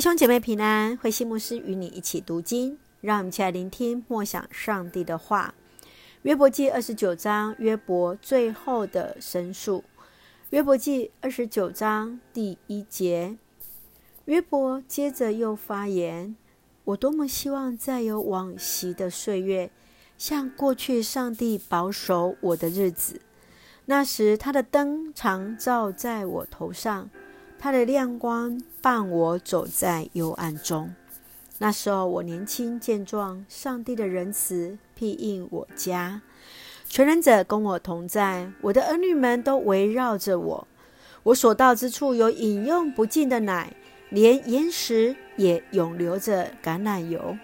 [0.00, 5.54] 弟兄姐妹平安，慧西牧师与你一起读经，让我们一起来聆听默想上帝的话。
[6.22, 9.84] 约伯记二十九章，约伯最后的申诉。
[10.48, 13.36] 约伯记二十九章第一节，
[14.24, 16.34] 约伯接着又发言
[16.84, 19.70] ：“我多么希望再有往昔的岁月，
[20.16, 23.20] 像过去上帝保守我的日子，
[23.84, 27.10] 那时他的灯常照在我头上。”
[27.62, 30.94] 他的亮光伴我走在幽暗中。
[31.58, 36.22] 那时候我年轻健壮，上帝的仁慈庇荫我家，
[36.88, 40.66] 全能者跟我同在，我的儿女们都围绕着我。
[41.22, 43.70] 我所到之处有饮用不尽的奶，
[44.08, 47.36] 连岩石也涌流着橄榄油。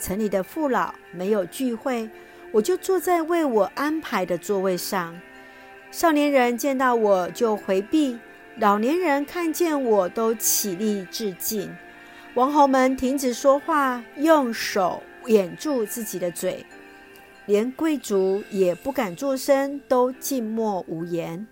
[0.00, 2.10] 城里的父老没有聚会，
[2.50, 5.16] 我就坐在为我安排的座位上。
[5.92, 8.18] 少年人见到我就回避。
[8.58, 11.70] 老年人看见我都起立致敬，
[12.32, 16.64] 王侯们停止说话，用手掩住自己的嘴，
[17.44, 21.46] 连贵族也不敢作声，都静默无言。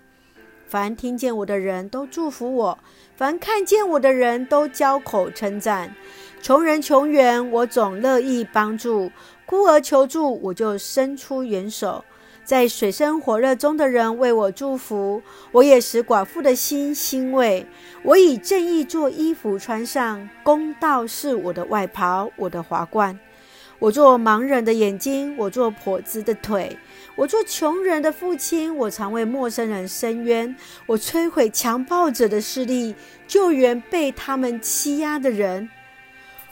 [0.66, 2.78] 凡听见我的人都祝福我，
[3.14, 5.94] 凡看见我的人都交口称赞。
[6.40, 9.10] 穷人穷源，我总乐意帮助；
[9.44, 12.02] 孤儿求助，我就伸出援手。
[12.44, 17.66] 在水深火热中的人为我祝福，我也使寡妇的心欣慰。
[18.02, 23.18] 我以正义做衣服穿上，公道是我的外袍，我的华冠。
[23.78, 26.76] 我做盲人的眼睛，我做跛子的腿，
[27.16, 28.74] 我做穷人的父亲。
[28.76, 30.54] 我常为陌生人伸冤，
[30.86, 32.94] 我摧毁强暴者的势力，
[33.26, 35.68] 救援被他们欺压的人。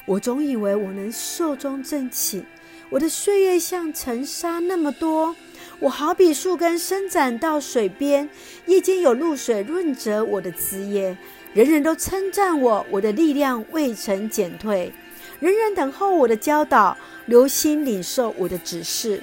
[0.07, 2.43] 我总以为我能寿终正寝，
[2.91, 5.37] 我的岁月像尘沙那么多。
[5.83, 8.31] 我好比树根伸展到水边，
[8.67, 11.17] 夜间有露水润泽我的枝叶。
[11.55, 14.93] 人人都称赞我，我的力量未曾减退。
[15.41, 19.21] 人人等候我的教导，留心领受我的指示。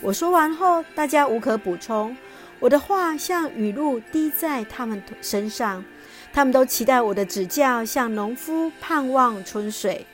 [0.00, 2.16] 我说完后，大家无可补充。
[2.58, 5.84] 我的话像雨露滴在他们身上，
[6.32, 10.06] 他们都期待我的指教，像农夫盼望春水。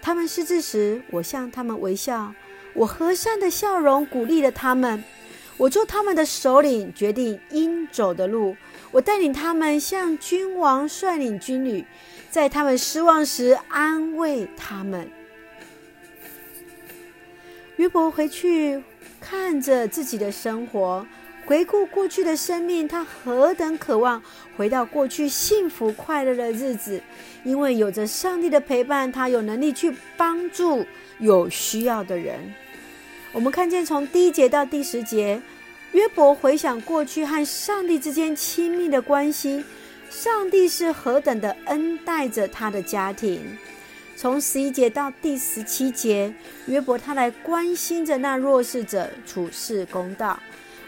[0.00, 2.32] 他们失志时，我向他们微笑，
[2.72, 5.04] 我和善的笑容鼓励了他们。
[5.58, 8.54] 我做他们的首领，决定应走的路。
[8.90, 11.84] 我带领他们向君王率领军旅，
[12.30, 15.10] 在他们失望时安慰他们。
[17.76, 18.82] 约伯回去
[19.20, 21.06] 看着自己的生活，
[21.46, 24.22] 回顾过去的生命，他何等渴望
[24.56, 27.02] 回到过去幸福快乐的日子，
[27.44, 30.84] 因为有着上帝的陪伴，他有能力去帮助
[31.18, 32.54] 有需要的人。
[33.32, 35.40] 我们看见从第一节到第十节，
[35.92, 39.62] 约伯回想过去和上帝之间亲密的关系，
[40.08, 43.58] 上帝是何等的恩待着他的家庭。
[44.16, 46.32] 从十一节到第十七节，
[46.66, 50.40] 约伯他来关心着那弱势者，处事公道。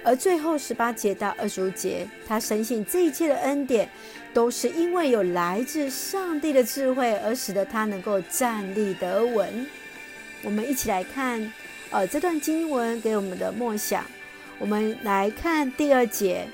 [0.02, 3.86] 而最后十八节到二十五节，他深信这一切的恩典，
[4.32, 9.66] 都是因为有来自上帝的智慧，而使得他能够站立得稳。
[10.42, 11.52] 我们一起来看。
[11.90, 14.04] 呃，这段经文给我们的默想，
[14.58, 16.46] 我们来看第二节。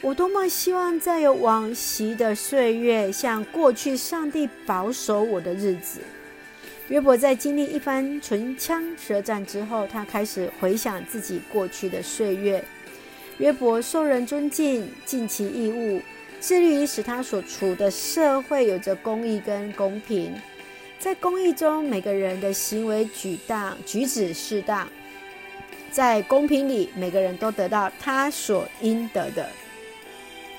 [0.00, 6.00] 我多么希望再有往昔的岁月，像过去上帝保守我的日子。
[6.88, 12.64] 约伯在经历一番唇枪舌战之后，他开始回想自己过去的岁月。
[13.36, 16.00] 约伯受人尊敬，尽其义务，
[16.40, 20.32] 致力于使他所处的社会有着公义跟公平。
[20.98, 24.84] 在公义中，每个人的行为举当、举止适当；
[25.92, 29.48] 在公平里，每个人都得到他所应得的。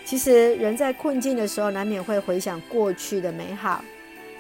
[0.05, 3.83] 其实，人在困境的时候，难免会回想过去的美好，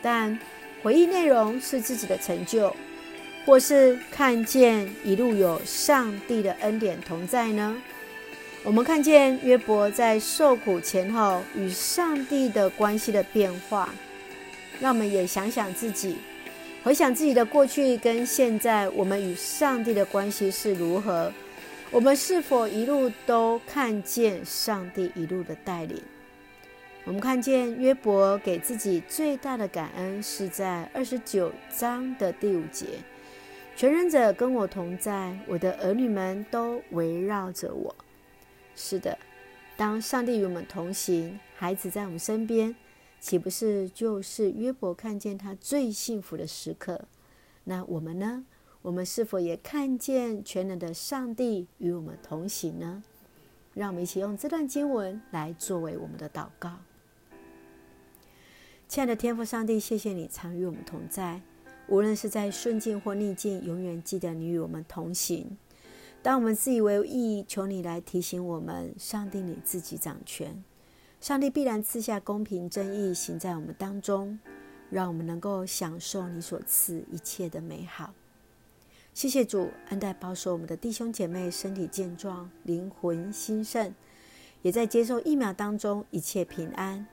[0.01, 0.39] 但
[0.81, 2.73] 回忆内容是自己的成就，
[3.45, 7.75] 或是看见一路有上帝的恩典同在呢？
[8.63, 13.89] 我们看见约伯在受苦前后与上帝的关系的变化。
[14.79, 16.17] 让我们也想想自己，
[16.83, 21.31] 回想自己的过去跟现在，我们与上帝的关系是如何？
[21.91, 26.01] 我们是否一路都看见上帝一路的带领？
[27.05, 32.85] 我们看见约伯给自己最大的感恩是在二十九章的第五节
[33.75, 37.95] ：“全人者跟我同在，我的儿女们都围绕着我。”
[38.75, 39.17] 是的，
[39.75, 42.75] 当上帝与我们同行，孩子在我们身边。
[43.19, 47.05] 岂不是就是约伯看见他最幸福的时刻？
[47.65, 48.45] 那我们呢？
[48.81, 53.03] 我们是否也看见全能的上帝与我们同行呢？
[53.73, 56.77] 让我们一起用这段经文来作为我们的祷告。
[58.87, 61.41] 亲爱的天父上帝，谢谢你常与我们同在，
[61.87, 65.57] 无论是在顺境或逆境，永远记得你与我们同行。
[66.23, 70.63] 当我们自以为意，求你来提醒我们，上帝你自己掌权，
[71.19, 74.39] 上帝必然赐下公平正义，行在我们当中，
[74.89, 78.13] 让我们能够享受你所赐一切的美好。
[79.13, 83.93] 谢谢主恩待保守我们的弟兄姐妹身体健壮，灵魂兴盛，
[84.61, 87.05] 也在接受疫苗当中一切平安。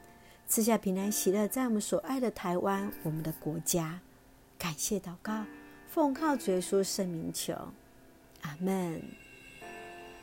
[0.46, 3.98] 赐下平安喜乐，在我们所爱的台湾，我们的国家，
[4.56, 5.44] 感谢祷告，
[5.88, 7.52] 奉靠主耶稣圣名求，
[8.42, 9.25] 阿门。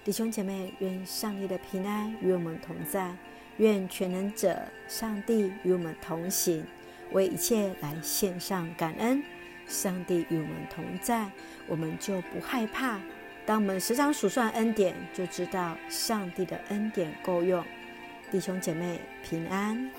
[0.04, 3.16] 弟兄姐妹，愿上帝的平安与我们同在，
[3.56, 6.66] 愿全能者上帝与我们同行，
[7.14, 9.24] 为一切来献上感恩。
[9.66, 11.32] 上帝与我们同在，
[11.68, 13.00] 我们就不害怕。
[13.46, 17.64] 当我们时常数算恩典，就知道上帝的恩典够用。
[18.30, 19.90] 弟兄姐妹平安。